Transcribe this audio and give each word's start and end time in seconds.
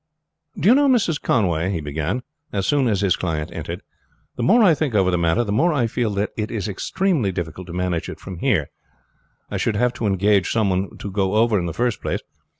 "Do 0.59 0.67
you 0.69 0.73
know, 0.73 0.89
Mrs. 0.89 1.21
Conway," 1.21 1.69
he 1.69 1.79
began, 1.79 2.23
as 2.51 2.65
soon 2.65 2.87
as 2.87 3.01
his 3.01 3.15
client 3.15 3.51
entered, 3.53 3.83
"the 4.35 4.41
more 4.41 4.63
I 4.63 4.73
think 4.73 4.95
over 4.95 5.11
the 5.11 5.17
matter, 5.19 5.43
the 5.43 5.51
more 5.51 5.71
I 5.73 5.85
feel 5.85 6.09
that 6.15 6.31
it 6.35 6.49
is 6.49 6.67
extremely 6.67 7.31
difficult 7.31 7.67
to 7.67 7.73
manage 7.73 8.09
it 8.09 8.19
from 8.19 8.39
here. 8.39 8.71
I 9.51 9.57
should 9.57 9.75
have 9.75 9.93
to 9.93 10.07
engage 10.07 10.51
some 10.51 10.71
one 10.71 10.97
to 10.97 11.11
go 11.11 11.35
over 11.35 11.59
in 11.59 11.67
the 11.67 11.71
first 11.71 12.01
place. 12.01 12.21